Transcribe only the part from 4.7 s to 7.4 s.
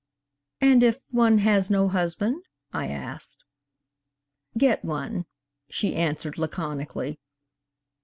one,' she answered laconically.